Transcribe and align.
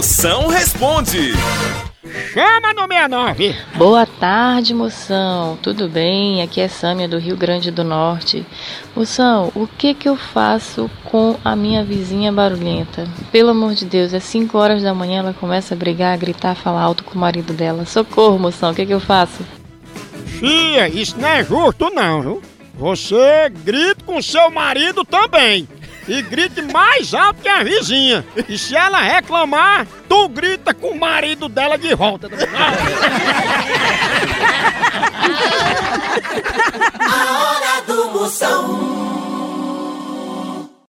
Moção 0.00 0.48
responde. 0.48 1.34
Chama 2.32 2.72
no 2.72 2.88
69. 2.88 3.54
Boa 3.76 4.06
tarde, 4.06 4.72
moção. 4.72 5.58
Tudo 5.62 5.90
bem? 5.90 6.40
Aqui 6.40 6.58
é 6.58 6.68
Sâmia 6.68 7.06
do 7.06 7.18
Rio 7.18 7.36
Grande 7.36 7.70
do 7.70 7.84
Norte. 7.84 8.46
Moção, 8.96 9.52
o 9.54 9.66
que 9.66 9.92
que 9.92 10.08
eu 10.08 10.16
faço 10.16 10.90
com 11.04 11.36
a 11.44 11.54
minha 11.54 11.84
vizinha 11.84 12.32
barulhenta? 12.32 13.06
Pelo 13.30 13.50
amor 13.50 13.74
de 13.74 13.84
Deus, 13.84 14.14
é 14.14 14.20
5 14.20 14.56
horas 14.56 14.82
da 14.82 14.94
manhã 14.94 15.18
ela 15.18 15.34
começa 15.34 15.74
a 15.74 15.76
brigar, 15.76 16.14
a 16.14 16.16
gritar, 16.16 16.52
a 16.52 16.54
falar 16.54 16.80
alto 16.80 17.04
com 17.04 17.14
o 17.16 17.20
marido 17.20 17.52
dela. 17.52 17.84
Socorro, 17.84 18.38
moção, 18.38 18.70
o 18.70 18.74
que 18.74 18.86
que 18.86 18.94
eu 18.94 19.00
faço? 19.00 19.44
Fia, 20.24 20.88
isso 20.88 21.20
não 21.20 21.28
é 21.28 21.44
justo 21.44 21.90
não, 21.90 22.22
viu? 22.22 22.42
Você 22.72 23.50
grita 23.62 24.02
com 24.06 24.22
seu 24.22 24.50
marido 24.50 25.04
também. 25.04 25.68
E 26.08 26.22
grite 26.22 26.62
mais 26.62 27.14
alto 27.14 27.40
que 27.42 27.48
a 27.48 27.62
vizinha. 27.62 28.24
E 28.48 28.58
se 28.58 28.76
ela 28.76 29.00
reclamar, 29.00 29.86
tu 30.08 30.28
grita 30.28 30.74
com 30.74 30.88
o 30.88 30.98
marido 30.98 31.48
dela 31.48 31.76
de 31.76 31.94
volta. 31.94 32.28
A 37.00 37.42
hora 37.42 37.82
do 37.86 38.10
Moção. 38.12 38.89